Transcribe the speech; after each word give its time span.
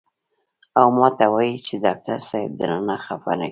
او 0.79 0.87
ماته 0.97 1.25
وائي 1.33 1.55
چې 1.67 1.75
ډاکټر 1.85 2.17
صېب 2.29 2.51
درنه 2.59 2.95
خفه 3.05 3.31
نشي" 3.39 3.49
ـ 3.49 3.49